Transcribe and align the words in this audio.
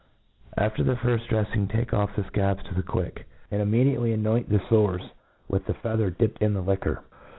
After 0.57 0.81
the 0.83 0.95
firft 0.95 1.27
drcfling, 1.27 1.71
take 1.71 1.93
off 1.93 2.15
the 2.15 2.23
fcabs 2.23 2.63
to 2.67 2.73
the 2.73 2.81
quick; 2.81 3.27
and 3.51 3.61
immediately 3.61 4.11
anoint 4.13 4.49
the 4.49 4.57
fores 4.57 5.11
with 5.47 5.67
the 5.67 5.75
feather 5.75 6.09
dipped 6.09 6.41
in 6.41 6.55
the 6.55 6.61
liquor. 6.63 7.03